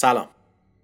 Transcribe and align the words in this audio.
سلام. 0.00 0.28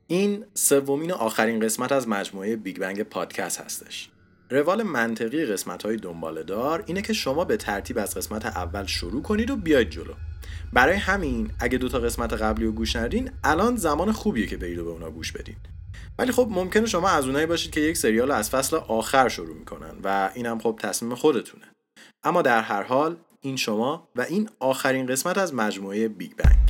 این 0.07 0.45
سومین 0.55 1.11
و 1.11 1.15
آخرین 1.15 1.61
قسمت 1.61 1.93
از 1.93 2.09
مجموعه 2.09 2.57
بیگ 2.57 2.79
بنگ 2.79 3.03
پادکست 3.03 3.61
هستش. 3.61 4.11
روال 4.51 4.83
منطقی 4.83 5.47
قسمت 5.47 5.83
های 5.83 5.97
دنباله 5.97 6.43
دار 6.43 6.85
اینه 6.87 7.03
که 7.03 7.13
شما 7.13 7.45
به 7.45 7.57
ترتیب 7.57 7.99
از 7.99 8.15
قسمت 8.15 8.47
اول 8.47 8.87
شروع 8.87 9.23
کنید 9.23 9.51
و 9.51 9.57
بیاید 9.57 9.91
جلو. 9.91 10.15
برای 10.73 10.97
همین 10.97 11.51
اگه 11.61 11.79
دو 11.79 11.89
تا 11.89 11.99
قسمت 11.99 12.33
قبلی 12.33 12.67
رو 12.67 12.73
گوش 12.73 12.97
ندین 12.97 13.31
الان 13.45 13.77
زمان 13.77 14.13
خوبیه 14.13 14.47
که 14.47 14.57
برید 14.57 14.79
و 14.79 14.85
به 14.85 14.91
اونا 14.91 15.11
گوش 15.11 15.33
بدین. 15.33 15.57
ولی 16.19 16.33
خب 16.33 16.49
ممکنه 16.51 16.87
شما 16.87 17.09
از 17.09 17.27
اونایی 17.27 17.47
باشید 17.47 17.71
که 17.71 17.81
یک 17.81 17.97
سریال 17.97 18.31
از 18.31 18.51
فصل 18.51 18.77
آخر 18.77 19.29
شروع 19.29 19.57
می‌کنن 19.57 19.95
و 20.05 20.31
اینم 20.35 20.59
خب 20.59 20.79
تصمیم 20.83 21.15
خودتونه. 21.15 21.65
اما 22.23 22.43
در 22.43 22.61
هر 22.61 22.83
حال 22.83 23.17
این 23.41 23.57
شما 23.57 24.09
و 24.17 24.21
این 24.21 24.49
آخرین 24.59 25.07
قسمت 25.07 25.39
از 25.39 25.55
مجموعه 25.55 26.09
بیگ 26.09 26.33
بنگ. 26.37 26.66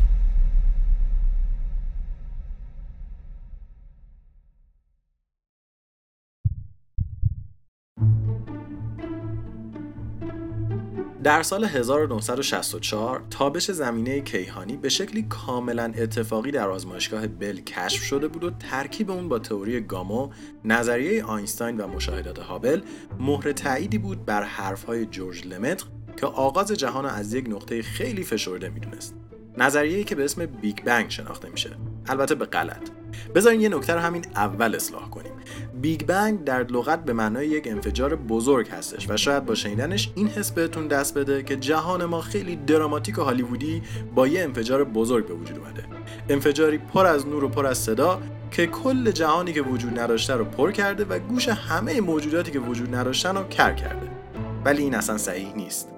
در 11.26 11.42
سال 11.42 11.64
1964 11.64 13.22
تابش 13.30 13.70
زمینه 13.70 14.20
کیهانی 14.20 14.76
به 14.76 14.88
شکلی 14.88 15.22
کاملا 15.22 15.92
اتفاقی 15.96 16.50
در 16.50 16.68
آزمایشگاه 16.68 17.26
بل 17.26 17.60
کشف 17.60 18.02
شده 18.02 18.28
بود 18.28 18.44
و 18.44 18.50
ترکیب 18.50 19.10
اون 19.10 19.28
با 19.28 19.38
تئوری 19.38 19.80
گامو، 19.80 20.30
نظریه 20.64 21.24
اینشتین 21.24 21.80
و 21.80 21.86
مشاهدات 21.86 22.38
هابل 22.38 22.80
مهر 23.20 23.52
تأییدی 23.52 23.98
بود 23.98 24.24
بر 24.24 24.42
حرفهای 24.42 25.06
جورج 25.06 25.46
لمتر 25.46 25.86
که 26.16 26.26
آغاز 26.26 26.72
جهان 26.72 27.06
از 27.06 27.34
یک 27.34 27.48
نقطه 27.48 27.82
خیلی 27.82 28.22
فشرده 28.22 28.68
می‌دونست. 28.68 29.14
نظریه‌ای 29.58 30.04
که 30.04 30.14
به 30.14 30.24
اسم 30.24 30.46
بیگ 30.46 30.84
بنگ 30.84 31.10
شناخته 31.10 31.48
میشه. 31.48 31.70
البته 32.08 32.34
به 32.34 32.44
غلط. 32.44 32.90
بذارین 33.34 33.60
یه 33.60 33.68
نکته 33.68 33.92
رو 33.94 34.00
همین 34.00 34.24
اول 34.34 34.74
اصلاح 34.74 35.10
کنیم. 35.10 35.32
بیگ 35.80 36.06
بنگ 36.06 36.44
در 36.44 36.62
لغت 36.62 37.04
به 37.04 37.12
معنای 37.12 37.46
یک 37.46 37.66
انفجار 37.66 38.16
بزرگ 38.16 38.68
هستش 38.68 39.10
و 39.10 39.16
شاید 39.16 39.44
با 39.44 39.54
شنیدنش 39.54 40.12
این 40.14 40.28
حس 40.28 40.50
بهتون 40.50 40.88
دست 40.88 41.18
بده 41.18 41.42
که 41.42 41.56
جهان 41.56 42.04
ما 42.04 42.20
خیلی 42.20 42.56
دراماتیک 42.56 43.18
و 43.18 43.22
هالیوودی 43.22 43.82
با 44.14 44.26
یه 44.26 44.42
انفجار 44.42 44.84
بزرگ 44.84 45.26
به 45.26 45.34
وجود 45.34 45.58
اومده. 45.58 45.84
انفجاری 46.28 46.78
پر 46.78 47.06
از 47.06 47.26
نور 47.26 47.44
و 47.44 47.48
پر 47.48 47.66
از 47.66 47.78
صدا 47.78 48.22
که 48.50 48.66
کل 48.66 49.10
جهانی 49.10 49.52
که 49.52 49.62
وجود 49.62 49.98
نداشته 49.98 50.34
رو 50.34 50.44
پر 50.44 50.72
کرده 50.72 51.04
و 51.04 51.18
گوش 51.18 51.48
همه 51.48 52.00
موجوداتی 52.00 52.50
که 52.50 52.58
وجود 52.58 52.94
نداشتن 52.94 53.36
رو 53.36 53.44
کر 53.44 53.72
کرده. 53.72 54.10
ولی 54.64 54.82
این 54.82 54.94
اصلا 54.94 55.18
صحیح 55.18 55.54
نیست. 55.56 55.88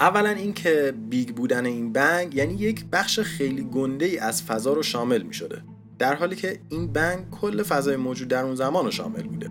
اولا 0.00 0.30
اینکه 0.30 0.94
big 1.10 1.28
بودن 1.28 1.66
این 1.66 1.92
bang 1.92 2.34
یعنی 2.34 2.54
یک 2.54 2.84
بخش 2.92 3.20
خیلی 3.20 3.64
گنده 3.64 4.06
ای 4.06 4.18
از 4.18 4.42
فضا 4.42 4.72
رو 4.72 4.82
شامل 4.82 5.22
می 5.22 5.34
شده 5.34 5.62
در 5.98 6.14
حالی 6.14 6.36
که 6.36 6.58
این 6.68 6.92
bang 6.92 7.30
کل 7.30 7.62
فضای 7.62 7.96
موجود 7.96 8.28
در 8.28 8.44
اون 8.44 8.54
زمان 8.54 8.84
رو 8.84 8.90
شامل 8.90 9.22
بوده. 9.22 9.50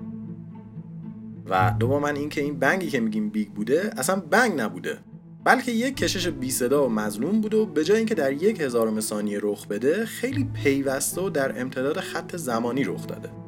و 1.46 1.76
دوما 1.80 2.08
اینکه 2.08 2.42
این 2.42 2.60
bang 2.60 2.84
ی 2.84 2.90
که 2.90 3.00
میگیم 3.00 3.30
big 3.30 3.48
بوده 3.48 3.92
اصلا 3.98 4.16
bang 4.16 4.62
نبوده. 4.62 4.98
بلکه 5.44 5.72
یک 5.72 5.98
کشش 5.98 6.28
بی 6.28 6.52
صدا 6.52 6.86
و 6.86 6.90
مظلوم 6.90 7.42
بود 7.42 7.54
و 7.54 7.66
به 7.66 7.84
جای 7.84 7.98
اینکه 7.98 8.16
در 8.16 8.34
یک 8.34 8.62
هزارم 8.62 9.00
ثانیه 9.00 9.40
رخ 9.42 9.68
بده 9.68 10.06
خیلی 10.06 10.44
پیوسته 10.44 11.22
و 11.22 11.30
در 11.30 11.62
امتداد 11.62 12.00
خط 12.00 12.36
زمانی 12.36 12.84
رخ 12.84 13.08
داده. 13.08 13.45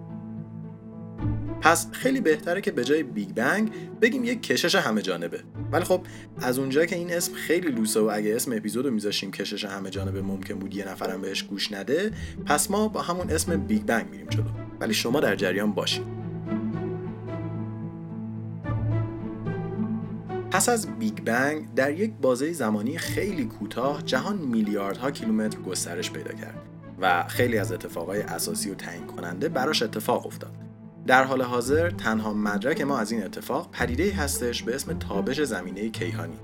پس 1.62 1.88
خیلی 1.92 2.22
بهتره 2.22 2.62
که 2.62 2.72
به 2.72 2.84
جای 2.84 3.04
big 3.04 3.30
bang 3.30 3.72
بگیم 4.02 4.24
یک 4.24 4.44
کشش 4.44 4.76
همه 4.76 5.02
جانبه. 5.02 5.40
ولی 5.72 5.84
خب 5.84 6.02
از 6.42 6.60
اونجا 6.60 6.86
که 6.86 6.96
این 6.96 7.14
اسم 7.14 7.34
خیلی 7.34 7.68
لوسه 7.68 8.00
و 8.00 8.10
اگه 8.14 8.36
اسم 8.36 8.52
اپیزود 8.52 8.86
رو 8.86 8.92
میذاشتیم 8.92 9.32
کشش 9.32 9.66
همه 9.66 9.90
جانبه 9.90 10.22
ممکن 10.22 10.54
بود 10.54 10.76
یه 10.76 10.90
نفرم 10.90 11.22
بهش 11.22 11.44
گوش 11.44 11.72
نده 11.72 12.12
پس 12.46 12.72
ما 12.72 12.88
با 12.88 13.02
همون 13.02 13.30
اسم 13.30 13.58
big 13.58 13.82
bang 13.82 14.10
میریم 14.10 14.28
جلو. 14.28 14.44
ولی 14.80 14.94
شما 14.94 15.20
در 15.20 15.36
جریان 15.36 15.72
باشید 15.72 16.18
پس 20.52 20.70
از 20.70 21.00
بیگ 21.00 21.22
بنگ 21.22 21.74
در 21.74 21.92
یک 21.92 22.14
بازه 22.22 22.54
زمانی 22.54 22.98
خیلی 22.98 23.46
کوتاه 23.46 24.02
جهان 24.02 24.38
میلیاردها 24.38 25.12
کیلومتر 25.12 25.60
گسترش 25.60 26.12
پیدا 26.12 26.34
کرد 26.34 26.62
و 27.00 27.24
خیلی 27.28 27.58
از 27.58 27.72
اتفاقای 27.72 28.22
اساسی 28.22 28.72
و 28.72 28.76
تعیین 28.76 29.06
کننده 29.06 29.50
براش 29.50 29.82
اتفاق 29.82 30.26
افتاد. 30.26 30.67
در 31.08 31.24
حال 31.24 31.42
حاضر 31.42 31.90
تنها 31.90 32.34
مدرک 32.34 32.82
ما 32.82 32.98
از 32.98 33.12
این 33.12 33.24
اتفاق 33.24 33.72
پدیده 33.72 34.14
هستش 34.14 34.64
به 34.64 34.76
اسم 34.76 35.00
تابش 35.00 35.42
زمینه 35.42 35.90
کیهانی. 35.90 36.40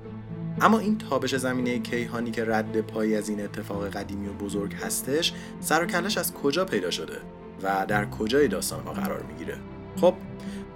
اما 0.62 0.80
این 0.80 0.98
تابش 0.98 1.36
زمینه 1.36 1.80
کیهانی 1.80 2.32
که 2.32 2.46
رد 2.46 2.82
پایی 2.82 3.16
از 3.16 3.30
این 3.30 3.44
اتفاق 3.44 3.90
قدیمی 3.90 4.28
و 4.28 4.34
بزرگ 4.34 4.74
هستش 4.74 5.34
سر 5.60 5.84
و 5.84 5.86
کلش 5.86 6.18
از 6.18 6.34
کجا 6.34 6.66
پیدا 6.66 6.92
شده 6.92 7.18
و 7.64 7.86
در 7.88 8.06
کجای 8.06 8.48
داستان 8.48 8.84
ما 8.84 8.92
قرار 8.92 9.24
می‌گیره؟ 9.24 9.58
خب 10.02 10.14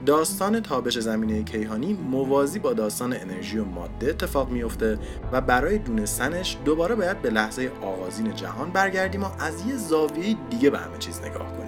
داستان 0.05 0.59
تابش 0.59 0.99
زمینه 0.99 1.43
کیهانی 1.43 1.93
موازی 1.93 2.59
با 2.59 2.73
داستان 2.73 3.13
انرژی 3.13 3.57
و 3.57 3.65
ماده 3.65 4.09
اتفاق 4.09 4.49
میفته 4.49 4.99
و 5.31 5.41
برای 5.41 5.77
دونستنش 5.77 6.57
دوباره 6.65 6.95
باید 6.95 7.21
به 7.21 7.29
لحظه 7.29 7.71
آغازین 7.81 8.35
جهان 8.35 8.71
برگردیم 8.71 9.23
و 9.23 9.27
از 9.39 9.65
یه 9.65 9.75
زاویه 9.75 10.37
دیگه 10.49 10.69
به 10.69 10.77
همه 10.77 10.97
چیز 10.97 11.21
نگاه 11.21 11.57
کنیم. 11.57 11.66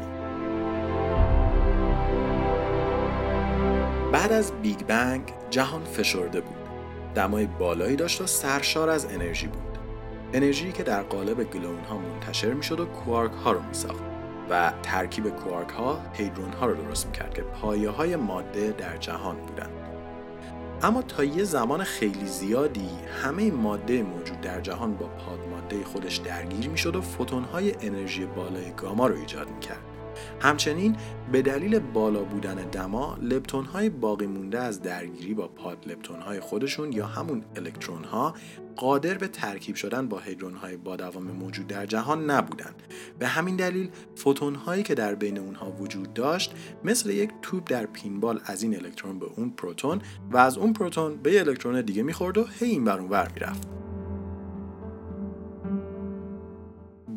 بعد 4.19 4.31
از 4.31 4.51
بیگ 4.61 4.85
بنگ 4.85 5.33
جهان 5.49 5.83
فشرده 5.83 6.41
بود. 6.41 6.55
دمای 7.15 7.45
بالایی 7.45 7.95
داشت 7.95 8.21
و 8.21 8.27
سرشار 8.27 8.89
از 8.89 9.05
انرژی 9.05 9.47
بود. 9.47 9.77
انرژی 10.33 10.71
که 10.71 10.83
در 10.83 11.01
قالب 11.01 11.43
گلون 11.43 11.83
ها 11.83 11.97
منتشر 11.97 12.53
می 12.53 12.63
شد 12.63 12.79
و 12.79 12.85
کوارک 12.85 13.31
ها 13.31 13.51
رو 13.51 13.61
می 13.61 13.73
ساخت 13.73 14.03
و 14.49 14.73
ترکیب 14.83 15.29
کوارک 15.29 15.69
ها 15.69 15.99
هیدرون 16.13 16.53
ها 16.53 16.65
رو 16.65 16.83
درست 16.83 17.05
می 17.05 17.11
کرد 17.11 17.33
که 17.33 17.41
پایه 17.41 17.89
های 17.89 18.15
ماده 18.15 18.71
در 18.77 18.97
جهان 18.97 19.35
بودند. 19.35 19.71
اما 20.81 21.01
تا 21.01 21.23
یه 21.23 21.43
زمان 21.43 21.83
خیلی 21.83 22.25
زیادی 22.25 22.89
همه 23.23 23.51
ماده 23.51 24.03
موجود 24.03 24.41
در 24.41 24.61
جهان 24.61 24.95
با 24.95 25.07
پاد 25.07 25.39
ماده 25.51 25.83
خودش 25.83 26.17
درگیر 26.17 26.69
می 26.69 26.77
شد 26.77 26.95
و 26.95 27.01
فوتون 27.01 27.43
های 27.43 27.75
انرژی 27.81 28.25
بالای 28.25 28.71
گاما 28.71 29.07
رو 29.07 29.15
ایجاد 29.15 29.49
می 29.49 29.59
کرد 29.59 29.88
همچنین 30.41 30.95
به 31.31 31.41
دلیل 31.41 31.79
بالا 31.79 32.23
بودن 32.23 32.55
دما 32.55 33.17
لپتون 33.21 33.65
های 33.65 33.89
باقی 33.89 34.27
مونده 34.27 34.59
از 34.59 34.81
درگیری 34.81 35.33
با 35.33 35.47
پاد 35.47 35.77
لپتون 35.87 36.19
های 36.19 36.39
خودشون 36.39 36.93
یا 36.93 37.05
همون 37.05 37.43
الکترون 37.55 38.03
ها 38.03 38.33
قادر 38.75 39.13
به 39.13 39.27
ترکیب 39.27 39.75
شدن 39.75 40.07
با 40.07 40.19
هیدرون 40.19 40.53
های 40.53 40.77
با 40.77 40.95
دوام 40.95 41.23
موجود 41.23 41.67
در 41.67 41.85
جهان 41.85 42.31
نبودن. 42.31 42.71
به 43.19 43.27
همین 43.27 43.55
دلیل 43.55 43.89
فوتون 44.15 44.55
هایی 44.55 44.83
که 44.83 44.95
در 44.95 45.15
بین 45.15 45.37
اونها 45.37 45.71
وجود 45.71 46.13
داشت 46.13 46.53
مثل 46.83 47.09
یک 47.09 47.29
توپ 47.41 47.69
در 47.69 47.85
پینبال 47.85 48.41
از 48.45 48.63
این 48.63 48.75
الکترون 48.75 49.19
به 49.19 49.25
اون 49.35 49.49
پروتون 49.49 50.01
و 50.31 50.37
از 50.37 50.57
اون 50.57 50.73
پروتون 50.73 51.15
به 51.15 51.39
الکترون 51.39 51.81
دیگه 51.81 52.03
می‌خورد 52.03 52.37
و 52.37 52.45
هی 52.59 52.69
این 52.69 52.83
بر 52.83 52.99
ور 52.99 53.31
می‌رفت. 53.35 53.78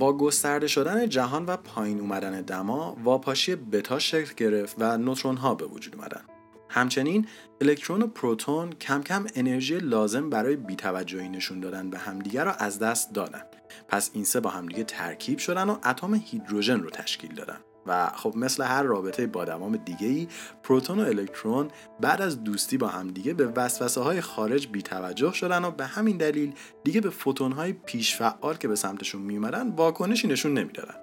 با 0.02 0.16
گسترده 0.16 0.66
شدن 0.66 1.08
جهان 1.08 1.46
و 1.46 1.56
پایین 1.56 2.00
اومدن 2.00 2.40
دما 2.42 2.96
واپاشی 3.04 3.56
بتا 3.56 3.98
شکل 3.98 4.34
گرفت 4.34 4.76
و 4.78 4.98
نوترون 4.98 5.36
ها 5.36 5.54
به 5.54 5.66
وجود 5.66 5.96
اومدن. 5.96 6.20
همچنین 6.68 7.26
الکترون 7.60 8.02
و 8.02 8.06
پروتون 8.06 8.72
کم 8.72 9.02
کم 9.02 9.26
انرژی 9.34 9.78
لازم 9.78 10.30
برای 10.30 10.56
بیتوجهی 10.56 11.28
نشون 11.28 11.60
دادن 11.60 11.90
به 11.90 11.98
همدیگر 11.98 12.44
را 12.44 12.52
از 12.52 12.78
دست 12.78 13.12
دادن. 13.12 13.42
پس 13.88 14.10
این 14.12 14.24
سه 14.24 14.40
با 14.40 14.50
همدیگه 14.50 14.84
ترکیب 14.84 15.38
شدن 15.38 15.68
و 15.68 15.76
اتم 15.84 16.14
هیدروژن 16.14 16.80
رو 16.80 16.90
تشکیل 16.90 17.34
دادن. 17.34 17.58
و 17.86 18.10
خب 18.14 18.32
مثل 18.36 18.62
هر 18.62 18.82
رابطه 18.82 19.26
با 19.26 19.44
دوام 19.44 19.76
دیگه 19.76 20.06
ای 20.06 20.28
پروتون 20.62 20.98
و 21.00 21.02
الکترون 21.02 21.70
بعد 22.00 22.22
از 22.22 22.44
دوستی 22.44 22.76
با 22.76 22.88
هم 22.88 23.08
دیگه 23.08 23.34
به 23.34 23.46
وسوسه 23.46 24.00
های 24.00 24.20
خارج 24.20 24.68
بیتوجه 24.68 25.32
شدن 25.32 25.64
و 25.64 25.70
به 25.70 25.86
همین 25.86 26.16
دلیل 26.16 26.54
دیگه 26.84 27.00
به 27.00 27.10
فوتون 27.10 27.52
های 27.52 27.72
پیش 27.72 28.16
فعال 28.16 28.56
که 28.56 28.68
به 28.68 28.76
سمتشون 28.76 29.22
میومدن 29.22 29.70
واکنشی 29.70 30.28
نشون 30.28 30.54
نمی‌دادن. 30.54 30.94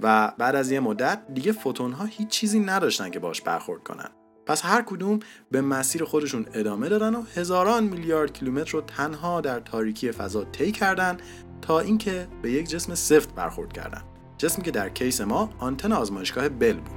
و 0.00 0.32
بعد 0.38 0.56
از 0.56 0.70
یه 0.70 0.80
مدت 0.80 1.22
دیگه 1.34 1.52
فوتون 1.52 1.92
ها 1.92 2.04
هیچ 2.04 2.28
چیزی 2.28 2.60
نداشتن 2.60 3.10
که 3.10 3.18
باش 3.18 3.40
برخورد 3.40 3.82
کنن. 3.82 4.10
پس 4.46 4.64
هر 4.64 4.82
کدوم 4.82 5.18
به 5.50 5.60
مسیر 5.60 6.04
خودشون 6.04 6.46
ادامه 6.54 6.88
دادن 6.88 7.14
و 7.14 7.22
هزاران 7.34 7.84
میلیارد 7.84 8.32
کیلومتر 8.32 8.72
رو 8.72 8.80
تنها 8.80 9.40
در 9.40 9.60
تاریکی 9.60 10.12
فضا 10.12 10.44
طی 10.44 10.72
کردن 10.72 11.16
تا 11.62 11.80
اینکه 11.80 12.28
به 12.42 12.52
یک 12.52 12.68
جسم 12.68 12.94
سفت 12.94 13.34
برخورد 13.34 13.72
کردن. 13.72 14.02
جسمی 14.40 14.64
که 14.64 14.70
در 14.70 14.88
کیس 14.88 15.20
ما 15.20 15.50
آنتن 15.58 15.92
آزمایشگاه 15.92 16.48
بل 16.48 16.72
بود. 16.72 16.90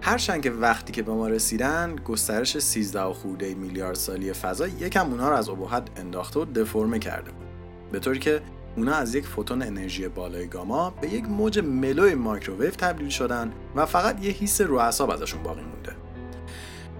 هرچند 0.00 0.42
که 0.42 0.50
وقتی 0.50 0.92
که 0.92 1.02
به 1.02 1.12
ما 1.12 1.28
رسیدن 1.28 1.96
گسترش 1.96 2.58
13 2.58 3.00
و 3.00 3.12
خورده 3.12 3.54
میلیارد 3.54 3.94
سالی 3.94 4.32
فضا 4.32 4.68
یکم 4.68 5.10
اونها 5.10 5.28
رو 5.28 5.36
از 5.36 5.48
ابهت 5.48 5.88
انداخته 5.96 6.40
و 6.40 6.44
دفرمه 6.44 6.98
کرده 6.98 7.30
بود. 7.30 7.46
به 7.92 7.98
طوری 7.98 8.18
که 8.18 8.40
اونا 8.76 8.94
از 8.94 9.14
یک 9.14 9.26
فوتون 9.26 9.62
انرژی 9.62 10.08
بالای 10.08 10.46
گاما 10.46 10.90
به 10.90 11.08
یک 11.08 11.24
موج 11.28 11.58
mellow 11.58 12.06
ی 12.06 12.14
مایکروویو 12.14 12.70
تبدیل 12.70 13.08
شدن 13.08 13.52
و 13.76 13.86
فقط 13.86 14.24
یه 14.24 14.32
حس 14.32 14.60
رو 14.60 14.76
اعصاب 14.76 15.10
ازشون 15.10 15.42
باقی 15.42 15.62
مونده. 15.62 15.96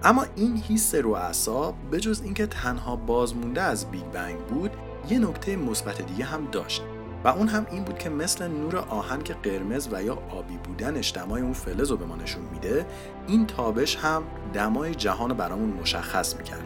اما 0.03 0.25
این 0.35 0.57
حس 0.57 0.95
رو 0.95 1.11
اعصاب 1.11 1.75
به 1.91 1.99
جز 1.99 2.21
اینکه 2.23 2.45
تنها 2.45 2.95
بازمونده 2.95 3.61
از 3.61 3.91
big 3.91 4.03
bang 4.03 4.37
بود 4.37 4.71
یه 5.09 5.19
نکته 5.19 5.55
مثبت 5.55 6.01
دیگه 6.01 6.25
هم 6.25 6.47
داشت 6.51 6.83
و 7.23 7.27
اون 7.27 7.47
هم 7.47 7.65
این 7.71 7.83
بود 7.83 7.97
که 7.97 8.09
مثل 8.09 8.47
نور 8.47 8.77
آهن 8.77 9.21
که 9.21 9.33
قرمز 9.33 9.87
و 9.91 10.03
یا 10.03 10.13
آبی 10.13 10.57
بودنش 10.57 11.13
دمای 11.15 11.41
اون 11.41 11.53
فلز 11.53 11.91
رو 11.91 11.97
به 11.97 12.05
ما 12.05 12.15
نشون 12.15 12.43
میده 12.51 12.85
این 13.27 13.47
تابش 13.47 13.95
هم 13.95 14.23
دمای 14.53 14.95
جهان 14.95 15.29
رو 15.29 15.35
برامون 15.35 15.69
مشخص 15.69 16.35
می‌کرد. 16.35 16.63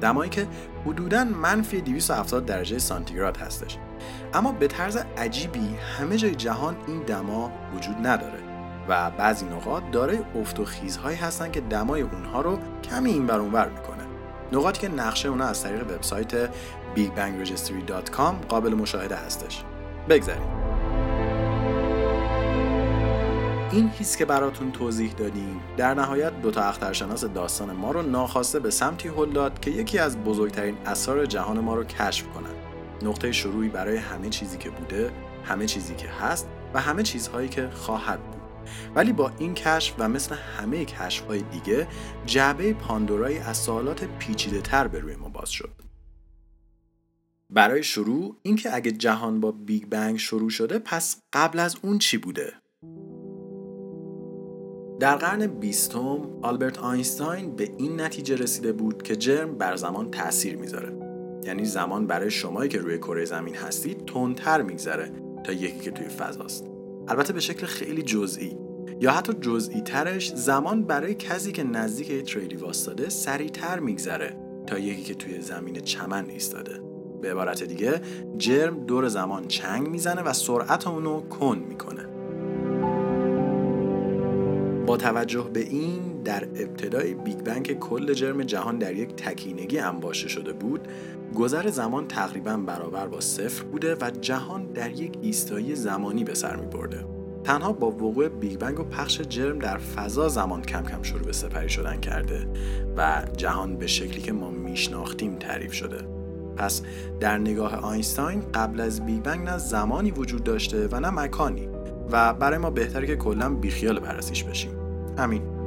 دمایی 0.00 0.30
که 0.30 0.46
حدوداً 0.86 1.24
منفی 1.24 1.80
270 1.80 2.46
درجه 2.46 2.78
سانتیگراد 2.78 3.36
هستش. 3.36 3.78
اما 4.34 4.52
به 4.52 4.66
طرز 4.66 4.96
عجیبی 5.16 5.76
همه 5.98 6.16
جای 6.16 6.34
جهان 6.34 6.76
این 6.86 7.02
دما 7.02 7.52
وجود 7.76 8.06
نداره 8.06 8.38
و 8.88 9.10
بعضی 9.10 9.46
نقاط 9.46 9.82
دارای 9.92 10.18
افت 10.40 10.60
و 10.60 10.64
خیزهایی 10.64 11.16
هستن 11.16 11.50
که 11.50 11.60
دمای 11.60 12.02
اونها 12.02 12.40
رو 12.40 12.58
کمی 12.90 13.10
این 13.10 13.26
بر 13.26 13.38
اونور 13.38 13.68
می‌کنه. 13.68 13.97
نقاطی 14.52 14.80
که 14.80 14.88
نقشه 14.88 15.28
اونها 15.28 15.48
از 15.48 15.62
طریق 15.62 15.82
وبسایت 15.82 16.50
bigbangregistry.com 16.96 18.46
قابل 18.48 18.74
مشاهده 18.74 19.16
هستش. 19.16 19.62
بگذاریم. 20.08 20.68
این 23.72 23.88
حس 23.88 24.16
که 24.16 24.24
براتون 24.24 24.72
توضیح 24.72 25.12
دادیم. 25.12 25.60
در 25.76 25.94
نهایت 25.94 26.42
دو 26.42 26.50
تا 26.50 26.62
اخترشناس 26.62 27.24
داستان 27.24 27.72
ما 27.72 27.90
رو 27.90 28.02
ناخواسته 28.02 28.60
به 28.60 28.70
سمتی 28.70 29.08
هل 29.08 29.30
داد 29.30 29.60
که 29.60 29.70
یکی 29.70 29.98
از 29.98 30.18
بزرگترین 30.24 30.76
اسرار 30.86 31.26
جهان 31.26 31.60
ما 31.60 31.74
رو 31.74 31.84
کشف 31.84 32.26
کنن. 32.34 32.54
نقطه 33.02 33.32
شروعی 33.32 33.68
برای 33.68 33.96
همه 33.96 34.28
چیزی 34.28 34.58
که 34.58 34.70
بوده 34.70 35.10
همه 35.44 35.66
چیزی 35.66 35.94
که 35.94 36.08
هست 36.08 36.48
و 36.74 36.80
همه 36.80 37.02
چیزهایی 37.02 37.48
که 37.48 37.70
خواهد 37.70 38.20
بود. 38.20 38.37
ولی 38.94 39.12
با 39.12 39.32
این 39.38 39.54
کشف 39.54 39.94
و 39.98 40.08
مثل 40.08 40.34
همه 40.34 40.84
کشف 40.84 41.26
های 41.26 41.42
دیگه 41.42 41.88
جعبه 42.26 42.72
پاندورایی 42.72 43.38
از 43.38 43.56
سوالات 43.56 44.04
پیچیده 44.04 44.60
تر 44.60 44.88
به 44.88 45.00
روی 45.00 45.16
ما 45.16 45.28
باز 45.28 45.50
شد. 45.50 45.70
برای 47.50 47.82
شروع 47.82 48.36
اینکه 48.42 48.74
اگه 48.74 48.92
جهان 48.92 49.40
با 49.40 49.52
big 49.52 49.86
bang 49.86 50.16
شروع 50.16 50.50
شده 50.50 50.78
پس 50.78 51.22
قبل 51.32 51.58
از 51.58 51.76
اون 51.82 51.98
چی 51.98 52.18
بوده؟ 52.18 52.52
در 55.00 55.16
قرن 55.16 55.46
بیستم 55.46 56.30
آلبرت 56.42 56.78
آینستاین 56.78 57.56
به 57.56 57.72
این 57.78 58.00
نتیجه 58.00 58.36
رسیده 58.36 58.72
بود 58.72 59.02
که 59.02 59.16
جرم 59.16 59.58
بر 59.58 59.76
زمان 59.76 60.10
تاثیر 60.10 60.56
می‌ذاره. 60.56 60.98
یعنی 61.44 61.64
زمان 61.64 62.06
برای 62.06 62.30
شمایی 62.30 62.68
که 62.68 62.78
روی 62.78 62.98
کره 62.98 63.24
زمین 63.24 63.54
هستید 63.54 64.04
تندتر 64.04 64.62
میگذره 64.62 65.12
تا 65.44 65.52
یکی 65.52 65.78
که 65.78 65.90
توی 65.90 66.08
فضاست. 66.08 66.77
البته 67.08 67.32
به 67.32 67.40
شکل 67.40 67.66
خیلی 67.66 68.02
جزئی. 68.02 68.56
یا 69.00 69.12
حتی 69.12 69.32
جزئی 69.32 69.80
ترش 69.80 70.34
زمان 70.34 70.84
برای 70.84 71.14
کسی 71.14 71.52
که 71.52 71.62
نزدیک 71.64 72.10
یه 72.10 72.22
تریلی 72.22 72.56
وایستاده 72.56 73.08
سریعتر 73.08 73.78
میگذره 73.78 74.36
تا 74.66 74.78
یکی 74.78 75.02
که 75.02 75.14
توی 75.14 75.40
زمین 75.40 75.80
چمن 75.80 76.30
ایستاده. 76.30 76.80
به 77.22 77.30
عبارت 77.30 77.62
دیگه 77.62 78.00
جرم 78.38 78.86
دور 78.86 79.08
زمان 79.08 79.48
چنگ 79.48 79.88
می‌زنه 79.88 80.22
و 80.22 80.32
سرعت 80.32 80.86
اونو 80.86 81.20
کند 81.20 81.58
می‌کنه. 81.68 82.06
با 84.86 84.96
توجه 84.96 85.50
به 85.52 85.60
این 85.60 86.07
در 86.24 86.44
ابتدای 86.44 87.14
big 87.14 87.38
bang 87.38 87.78
کل 87.78 88.12
جرم 88.12 88.42
جهان 88.42 88.78
در 88.78 88.94
یک 88.94 89.16
تکینگی 89.16 89.78
انباشته 89.78 90.28
شده 90.28 90.52
بود 90.52 90.88
گذر 91.34 91.68
زمان 91.68 92.08
تقریبا 92.08 92.56
برابر 92.56 93.06
با 93.06 93.20
صفر 93.20 93.64
بوده 93.64 93.94
و 93.94 94.10
جهان 94.20 94.66
در 94.66 94.90
یک 94.90 95.18
ایستایی 95.22 95.74
زمانی 95.74 96.24
به 96.24 96.34
سر 96.34 96.56
می. 96.56 96.68
تنها 97.44 97.72
با 97.72 97.90
وقوع 97.90 98.28
big 98.28 98.58
bang 98.58 98.80
و 98.80 98.82
پخش 98.82 99.20
جرم 99.20 99.58
در 99.58 99.78
فضا 99.78 100.28
زمان 100.28 100.62
کم 100.62 100.82
کم 100.82 101.02
شروع 101.02 101.22
به 101.22 101.32
سپری 101.32 101.68
شدن 101.68 102.00
کرده 102.00 102.48
و 102.96 103.22
جهان 103.36 103.76
به 103.76 103.86
شکلی 103.86 104.20
که 104.20 104.32
ما 104.32 104.50
میشناختیم 104.50 105.36
تعریف 105.36 105.72
شده. 105.72 105.98
پس 106.56 106.82
در 107.20 107.38
نگاه 107.38 107.74
آینستاین 107.74 108.42
قبل 108.54 108.80
از 108.80 109.06
big 109.06 109.22
bang 109.22 109.44
نه 109.44 109.58
زمانی 109.58 110.10
وجود 110.10 110.44
داشته 110.44 110.88
و 110.92 111.00
نه 111.00 111.10
مکانی 111.10 111.68
و 112.10 112.34
برای 112.34 112.58
ما 112.58 112.70
بهتره 112.70 113.06
که 113.06 113.16
کلا 113.16 113.54
بیخیال 113.54 114.00
بررسیش 114.00 114.44
بشیم. 114.44 114.72
همین. 115.18 115.57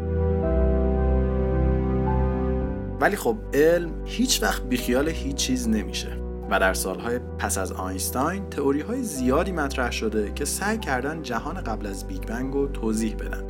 ولی 3.01 3.15
خب 3.15 3.38
علم 3.53 3.92
هیچ 4.06 4.44
وقت 4.44 4.63
بیخیال 4.63 5.09
هیچ 5.09 5.36
چیز 5.36 5.69
نمیشه. 5.69 6.18
و 6.51 6.59
در 6.59 6.74
سالهای 6.74 7.19
پس 7.39 7.57
از 7.57 7.71
آینستاین 7.71 8.50
تئوری 8.50 8.81
های 8.81 9.03
زیادی 9.03 9.51
مطرح 9.51 9.92
شده 9.92 10.31
که 10.36 10.45
سعی 10.45 10.77
کردن 10.77 11.21
جهان 11.21 11.62
قبل 11.62 11.88
از 11.88 12.07
big 12.07 12.21
bang 12.21 12.53
رو 12.53 12.68
توضیح 12.68 13.15
بدن. 13.15 13.44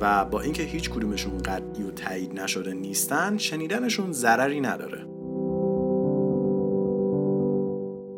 و 0.00 0.24
با 0.24 0.40
اینکه 0.40 0.62
هیچ 0.62 0.90
کدومشون 0.90 1.38
قطعی 1.38 1.82
و 1.82 1.90
تایید 1.90 2.40
نشده 2.40 2.72
نیستن 2.72 3.38
شنیدنشون 3.38 4.12
ضرری 4.12 4.60
نداره. 4.60 5.06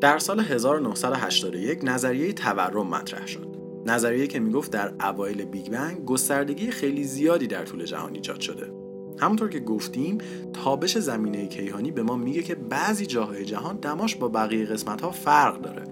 در 0.00 0.18
سال 0.18 0.40
1981 0.40 1.80
نظریه 1.82 2.32
تورم 2.32 2.86
مطرح 2.86 3.26
شد. 3.26 3.56
نظریه 3.86 4.26
که 4.26 4.40
می‌گفت 4.40 4.72
در 4.72 4.92
اوایل 5.00 5.44
big 5.44 5.70
bang 5.70 6.04
گستردگی 6.04 6.70
خیلی 6.70 7.04
زیادی 7.04 7.46
در 7.46 7.64
طول 7.64 7.84
جهان 7.84 8.14
ایجاد 8.14 8.40
شده. 8.40 8.79
همونطور 9.20 9.48
که 9.48 9.60
گفتیم 9.60 10.18
تابش 10.52 10.98
زمینه 10.98 11.46
کیهانی 11.46 11.90
به 11.90 12.02
ما 12.02 12.16
میگه 12.16 12.42
که 12.42 12.54
بعضی 12.54 13.06
جاهای 13.06 13.44
جهان 13.44 13.76
دماش 13.76 14.16
با 14.16 14.28
بقیه 14.28 14.64
قسمت 14.64 15.00
ها 15.00 15.10
فرق 15.10 15.60
داره. 15.60 15.84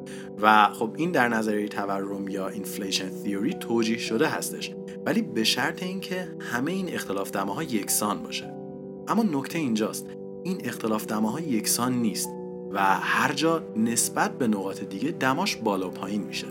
و 0.42 0.68
خب 0.72 0.94
این 0.96 1.10
در 1.10 1.28
نظریه 1.28 1.68
تورم 1.68 2.28
یا 2.28 2.48
inflation 2.48 3.22
theory 3.22 3.54
توجیه 3.54 3.98
شده 3.98 4.28
هستش. 4.28 4.74
ولی 5.06 5.22
به 5.22 5.44
شرط 5.44 5.82
اینکه 5.82 6.28
همه 6.40 6.72
این 6.72 6.94
اختلاف 6.94 7.30
دماها 7.30 7.62
یکسان 7.62 8.22
باشه. 8.22 8.54
اما 9.08 9.22
نکته 9.22 9.58
اینجاست. 9.58 10.06
این 10.42 10.60
اختلاف 10.64 11.06
دماها 11.06 11.40
یکسان 11.40 11.92
نیست 11.92 12.28
و 12.72 12.80
هر 13.00 13.32
جا 13.32 13.62
نسبت 13.76 14.38
به 14.38 14.48
نقاط 14.48 14.84
دیگه 14.84 15.10
دماش 15.10 15.56
بالا 15.56 15.88
پایین 15.88 16.22
میشه. 16.22 16.46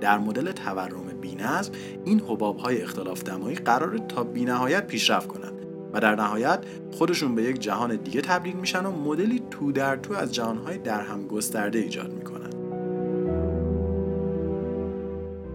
در 0.00 0.18
مدل 0.18 0.52
تورم 0.52 1.20
بینظم 1.20 1.72
این 2.04 2.20
حباب 2.20 2.58
های 2.58 2.82
اختلاف 2.82 3.24
دمایی 3.24 3.56
قرار 3.56 3.98
تا 3.98 4.24
بینهایت 4.24 4.86
پیشرفت 4.86 5.28
کنند 5.28 5.60
و 5.92 6.00
در 6.00 6.14
نهایت 6.14 6.64
خودشون 6.92 7.34
به 7.34 7.42
یک 7.42 7.58
جهان 7.58 7.96
دیگه 7.96 8.20
تبدیل 8.20 8.56
میشن 8.56 8.86
و 8.86 8.90
مدلی 8.90 9.42
تو 9.50 9.72
در 9.72 9.96
تو 9.96 10.14
از 10.14 10.34
جهانهای 10.34 10.78
در 10.78 11.00
هم 11.00 11.26
گسترده 11.26 11.78
ایجاد 11.78 12.12
می‌کنن. 12.12 12.50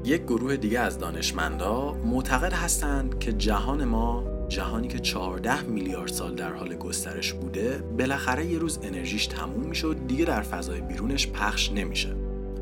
یک 0.05 0.21
گروه 0.23 0.55
دیگه 0.57 0.79
از 0.79 0.99
دانشمندا 0.99 1.93
معتقد 1.93 2.53
هستند 2.53 3.19
که 3.19 3.33
جهان 3.33 3.85
ما 3.85 4.23
جهانی 4.47 4.87
که 4.87 4.99
14 4.99 5.61
میلیارد 5.61 6.11
سال 6.11 6.35
در 6.35 6.53
حال 6.53 6.75
گسترش 6.75 7.33
بوده 7.33 7.83
بالاخره 7.97 8.45
یه 8.45 8.59
روز 8.59 8.79
انرژیش 8.83 9.27
تموم 9.27 9.65
میشه 9.65 9.87
و 9.87 9.93
دیگه 9.93 10.25
در 10.25 10.41
فضای 10.41 10.81
بیرونش 10.81 11.27
پخش 11.27 11.71
نمیشه. 11.71 12.15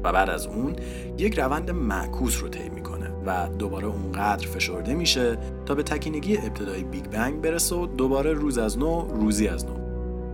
و 0.04 0.12
بعد 0.12 0.30
از 0.30 0.48
اون 0.48 0.76
یک 1.18 1.40
روند 1.40 1.72
معکوس 1.72 2.42
رو 2.42 2.50
طی 2.50 2.70
می‌کنه. 2.70 3.03
و 3.26 3.48
دوباره 3.60 3.88
اونقدر 3.88 4.48
فشرده 4.48 4.94
میشه 4.94 5.38
تا 5.66 5.76
به 5.76 5.84
تکینگی 5.84 6.38
ابتدای 6.38 6.84
بیگ 6.84 7.04
بنگ 7.04 7.42
برسه 7.42 7.76
و 7.76 7.88
دوباره 7.88 8.34
روز 8.34 8.58
از 8.58 8.78
نو 8.78 9.08
روزی 9.08 9.48
از 9.48 9.66
نو. 9.66 9.74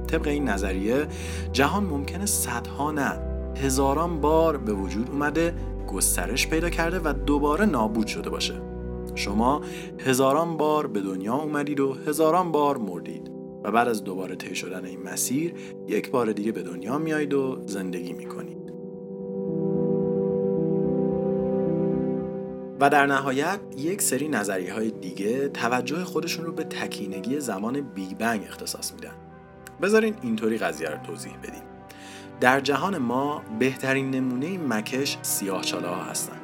طبق 0.08 0.28
این 0.28 0.50
نظریه 0.50 1.08
جهان 1.52 1.84
ممکنه 1.84 2.26
صدها 2.26 2.92
نه 2.92 3.20
هزاران 3.56 4.22
بار 4.22 4.58
به 4.58 4.74
وجود 4.74 5.10
اومده 5.12 5.54
گسترش 5.88 6.48
پیدا 6.48 6.70
کرده 6.70 7.00
و 7.00 7.14
دوباره 7.14 7.66
نابود 7.66 8.08
شده 8.08 8.30
باشه. 8.30 8.62
شما 9.16 9.62
هزاران 10.00 10.58
بار 10.58 10.88
به 10.88 11.02
دنیا 11.02 11.36
اومدید 11.36 11.80
و 11.80 11.94
هزاران 11.94 12.52
بار 12.52 12.78
مردید 12.78 13.32
و 13.64 13.72
بعد 13.72 13.88
از 13.88 14.04
دوباره 14.04 14.36
طی 14.36 14.56
شدن 14.56 14.86
این 14.86 15.04
مسیر 15.04 15.54
یک 15.88 16.12
بار 16.12 16.32
دیگه 16.32 16.52
به 16.52 16.64
دنیا 16.64 16.98
میایید 16.98 17.34
و 17.34 17.58
زندگی 17.66 18.14
می‌کنید. 18.14 18.59
و 22.80 22.90
در 22.90 23.06
نهایت 23.06 23.60
یک 23.78 24.02
سری 24.02 24.28
نظریه 24.28 24.74
های 24.74 24.92
دیگه 24.92 25.50
توجه 25.50 26.04
خودشون 26.04 26.46
رو 26.46 26.52
به 26.52 26.64
تکینگی 26.64 27.40
زمان 27.40 27.82
بیگ 27.82 28.18
بنگ 28.18 28.44
اختصاص 28.44 28.94
میدن. 28.94 29.14
بذارین 29.82 30.16
اینطوری 30.22 30.58
قضیه 30.58 30.90
رو 30.90 30.98
توضیح 30.98 31.38
بدیم. 31.44 31.64
در 32.42 32.60
جهان 32.60 32.98
ما 32.98 33.42
بهترین 33.60 34.12
نمونه 34.12 34.58
مکش 34.58 35.18
سیاه 35.22 35.64
ها 35.84 36.04
هستن. 36.04 36.38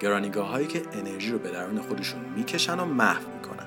گرانیگاه 0.00 0.48
هایی 0.48 0.66
که 0.66 0.82
انرژی 0.92 1.32
رو 1.32 1.38
به 1.38 1.50
درون 1.50 1.80
خودشون 1.80 2.20
می‌کشن 2.36 2.80
و 2.80 2.84
محو 2.84 3.22
می‌کنن. 3.34 3.66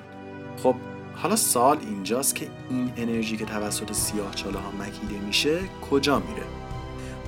خب 0.62 0.74
حالا 1.14 1.36
سال 1.36 1.78
اینجاست 1.80 2.34
که 2.34 2.48
این 2.70 2.92
انرژی 2.96 3.36
که 3.36 3.44
توسط 3.44 3.92
سیاه 3.92 4.34
ها 4.44 4.70
مکیده 4.70 5.26
میشه 5.26 5.58
کجا 5.90 6.18
میره؟ 6.18 6.46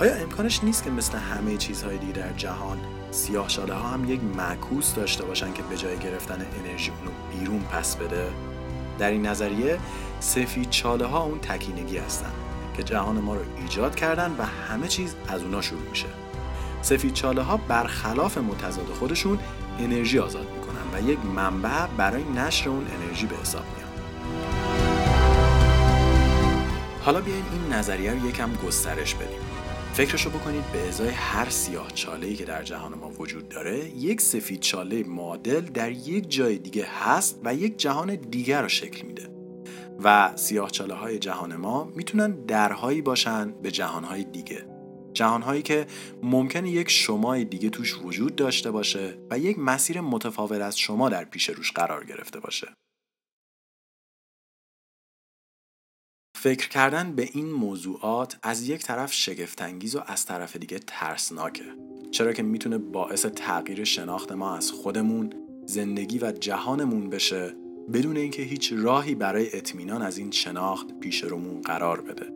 آیا 0.00 0.14
امکانش 0.14 0.64
نیست 0.64 0.84
که 0.84 0.90
مثل 0.90 1.18
همه 1.18 1.56
چیزهای 1.56 1.98
دیگه 1.98 2.12
در 2.12 2.32
جهان 2.32 2.78
سیاه 3.10 3.48
شاله 3.48 3.74
ها 3.74 3.88
هم 3.88 4.10
یک 4.10 4.20
معکوس 4.36 4.94
داشته 4.94 5.24
باشن 5.24 5.52
که 5.52 5.62
به 5.62 5.76
جای 5.76 5.98
گرفتن 5.98 6.46
انرژی 6.60 6.90
اونو 6.90 7.10
بیرون 7.30 7.60
پس 7.60 7.96
بده. 7.96 8.30
در 8.98 9.10
این 9.10 9.26
نظریه 9.26 9.78
سفید 10.20 10.70
چاله 10.70 11.06
ها 11.06 11.22
اون 11.22 11.38
تکینگی 11.38 11.98
هستن 11.98 12.32
که 12.76 12.82
جهان 12.82 13.18
ما 13.18 13.34
رو 13.34 13.42
ایجاد 13.56 13.94
کردن 13.94 14.36
و 14.38 14.44
همه 14.44 14.88
چیز 14.88 15.14
از 15.28 15.42
اونا 15.42 15.60
شروع 15.60 15.88
میشه. 15.90 16.06
سفید 16.82 17.12
چاله 17.12 17.42
ها 17.42 17.56
برخلاف 17.56 18.38
متضاد 18.38 18.86
خودشون 18.86 19.38
انرژی 19.78 20.18
آزاد 20.18 20.46
می‌کنن 20.54 21.06
و 21.06 21.10
یک 21.10 21.18
منبع 21.34 21.86
برای 21.96 22.24
نشر 22.24 22.68
اون 22.68 22.86
انرژی 22.86 23.26
به 23.26 23.36
حساب 23.36 23.64
میان 23.76 23.90
حالا 27.02 27.20
بیایم 27.20 27.44
این 27.52 27.72
نظریه 27.72 28.12
رو 28.12 28.28
یکم 28.28 28.52
گسترش 28.66 29.14
بدیم. 29.14 29.40
فکرشو 29.94 30.30
بکنید 30.30 30.64
به 30.72 30.88
ازای 30.88 31.08
هر 31.08 31.48
سیاه 31.48 31.90
چاله 31.90 32.34
که 32.34 32.44
در 32.44 32.62
جهان 32.62 32.94
ما 32.94 33.10
وجود 33.10 33.48
داره 33.48 33.88
یک 33.88 34.20
سفید 34.20 34.60
چاله 34.60 35.04
معادل 35.04 35.60
در 35.60 35.92
یک 35.92 36.30
جای 36.30 36.58
دیگه 36.58 36.86
هست 36.86 37.40
و 37.44 37.54
یک 37.54 37.76
جهان 37.76 38.14
دیگر 38.16 38.62
رو 38.62 38.68
شکل 38.68 39.06
میده. 39.06 39.28
و 40.04 40.32
سیاه 40.36 40.70
چاله 40.70 40.94
های 40.94 41.18
جهان 41.18 41.56
ما 41.56 41.84
می‌تونن 41.84 42.30
درهایی 42.30 43.02
باشن 43.02 43.52
به 43.62 43.70
جهانهای 43.70 44.24
دیگه. 44.24 44.66
جهانهایی 45.12 45.62
که 45.62 45.86
ممکنه 46.22 46.70
یک 46.70 46.90
شمای 46.90 47.44
دیگه 47.44 47.70
توش 47.70 47.98
وجود 48.02 48.36
داشته 48.36 48.70
باشه 48.70 49.18
و 49.30 49.38
یک 49.38 49.58
مسیر 49.58 50.00
متفاوت 50.00 50.60
از 50.60 50.78
شما 50.78 51.08
در 51.08 51.24
پیش 51.24 51.48
روش 51.48 51.72
قرار 51.72 52.04
گرفته 52.04 52.40
باشه. 52.40 52.68
فکر 56.42 56.68
کردن 56.68 57.12
به 57.12 57.28
این 57.32 57.52
موضوعات 57.52 58.36
از 58.42 58.68
یک 58.68 58.82
طرف 58.82 59.12
شگفتانگیز 59.12 59.96
و 59.96 60.00
از 60.06 60.26
طرف 60.26 60.56
دیگه 60.56 60.78
ترسناکه. 60.86 61.64
چرا 62.10 62.32
که 62.32 62.42
می‌تونه 62.42 62.78
باعث 62.78 63.26
تغییر 63.26 63.84
شناخت 63.84 64.32
ما 64.32 64.56
از 64.56 64.70
خودمون 64.70 65.32
زندگی 65.66 66.18
و 66.18 66.32
جهانمون 66.32 67.10
بشه 67.10 67.54
بدون 67.92 68.16
اینکه 68.16 68.42
هیچ 68.42 68.72
راهی 68.76 69.14
برای 69.14 69.56
اطمینان 69.56 70.02
از 70.02 70.18
این 70.18 70.30
شناخت 70.30 71.00
پیش 71.00 71.24
رومون 71.24 71.60
قرار 71.60 72.00
بده. 72.00 72.26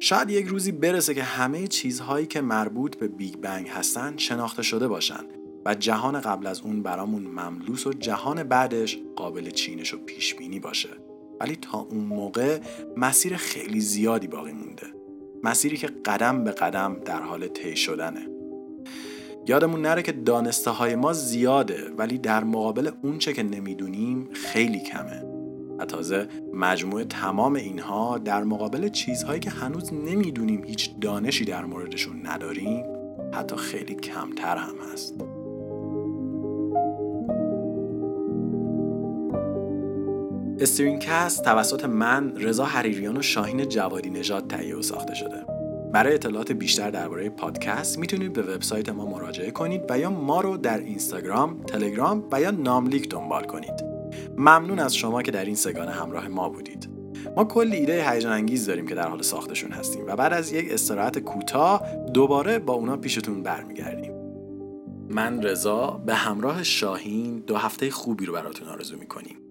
شاید 0.00 0.30
یک 0.30 0.46
روزی 0.46 0.72
برسه 0.72 1.14
که 1.14 1.22
همه 1.22 1.66
چیزهایی 1.66 2.26
که 2.26 2.40
مربوط 2.40 2.96
به 2.96 3.08
بیگ 3.08 3.36
بنگ 3.36 3.68
هستن 3.68 4.16
شناخته 4.16 4.62
شده 4.62 4.88
باشن 4.88 5.24
و 5.64 5.74
جهان 5.74 6.20
قبل 6.20 6.46
از 6.46 6.60
اون 6.60 6.82
برامون 6.82 7.22
مملوس 7.22 7.86
و 7.86 7.92
جهان 7.92 8.42
بعدش 8.42 8.98
قابل 9.16 9.50
چینش 9.50 9.94
و 9.94 9.98
پیش 9.98 10.34
بینی 10.34 10.60
باشه. 10.60 11.11
ولی 11.42 11.56
تا 11.56 11.78
اون 11.78 12.04
موقع 12.04 12.58
مسیر 12.96 13.36
خیلی 13.36 13.80
زیادی 13.80 14.26
باقی 14.26 14.52
مونده. 14.52 14.86
مسیری 15.42 15.76
که 15.76 15.86
قدم 15.86 16.44
به 16.44 16.50
قدم 16.50 16.96
در 17.04 17.22
حال 17.22 17.48
طی 17.48 17.76
شدنه. 17.76 18.28
یادمون 19.46 19.82
نره 19.82 20.02
که 20.02 20.12
دانسته 20.12 20.70
های 20.70 20.94
ما 20.94 21.12
زیاده 21.12 21.90
ولی 21.98 22.18
در 22.18 22.44
مقابل 22.44 22.90
اونچه 23.02 23.32
که 23.32 23.42
نمی‌دونیم 23.42 24.28
خیلی 24.32 24.80
کمه. 24.80 25.22
و 25.78 25.84
تازه 25.84 26.28
مجموع 26.54 27.04
تمام 27.04 27.54
اینها 27.54 28.18
در 28.18 28.44
مقابل 28.44 28.88
چیزهایی 28.88 29.40
که 29.40 29.50
هنوز 29.50 29.92
نمی‌دونیم 29.92 30.64
هیچ 30.64 30.90
دانشی 31.00 31.44
در 31.44 31.64
موردشون 31.64 32.26
نداریم 32.26 32.84
حتی 33.32 33.56
خیلی 33.56 33.94
کمتر 33.94 34.56
هم 34.56 34.74
هست. 34.92 35.14
استرینکست 40.62 41.44
توسط 41.44 41.84
من 41.84 42.36
رضا 42.36 42.64
حریریان 42.64 43.16
و 43.16 43.22
شاهین 43.22 43.68
جوادی 43.68 44.10
نژاد 44.10 44.46
تهیه 44.46 44.76
و 44.76 44.82
ساخته 44.82 45.14
شده 45.14 45.44
برای 45.92 46.14
اطلاعات 46.14 46.52
بیشتر 46.52 46.90
درباره 46.90 47.30
پادکست 47.30 47.98
می‌تونید 47.98 48.32
به 48.32 48.42
وبسایت 48.42 48.88
ما 48.88 49.06
مراجعه 49.06 49.50
کنید 49.50 49.82
و 49.90 49.98
یا 49.98 50.10
ما 50.10 50.40
رو 50.40 50.56
در 50.56 50.78
اینستاگرام، 50.78 51.62
تلگرام 51.62 52.24
و 52.32 52.40
یا 52.40 52.50
ناملیک 52.50 53.08
دنبال 53.08 53.44
کنید. 53.44 53.84
ممنون 54.36 54.78
از 54.78 54.96
شما 54.96 55.22
که 55.22 55.30
در 55.30 55.44
این 55.44 55.54
سگانه 55.54 55.90
همراه 55.90 56.28
ما 56.28 56.48
بودید. 56.48 56.90
ما 57.36 57.44
کلی 57.44 57.76
ایده 57.76 58.10
هیجان 58.10 58.32
انگیز 58.32 58.66
داریم 58.66 58.86
که 58.86 58.94
در 58.94 59.08
حال 59.08 59.22
ساختشون 59.22 59.72
هستیم 59.72 60.06
و 60.06 60.16
بعد 60.16 60.32
از 60.32 60.52
یک 60.52 60.72
استراحت 60.72 61.18
کوتاه 61.18 61.82
دوباره 62.14 62.58
با 62.58 62.72
اونا 62.72 62.96
پیشتون 62.96 63.42
برمیگردیم. 63.42 64.12
من 65.08 65.42
رضا 65.42 66.02
به 66.06 66.14
همراه 66.14 66.62
شاهین 66.62 67.38
دو 67.46 67.56
هفته 67.56 67.90
خوبی 67.90 68.26
رو 68.26 68.32
براتون 68.32 68.68
آرزو 68.68 68.96
می‌کنیم. 68.96 69.41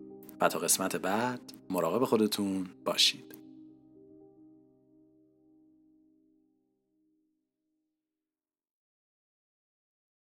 و 0.42 0.48
تا 0.48 0.60
قسمت 0.60 0.96
بعد 0.96 1.42
مراقب 1.70 2.06
خودتون 2.06 2.68
باشید. 2.86 3.41